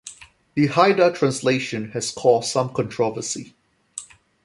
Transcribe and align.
The 0.55 0.65
Haida 0.65 1.13
translation 1.13 1.91
has 1.91 2.09
caused 2.09 2.49
some 2.51 2.73
controversy. 2.73 3.53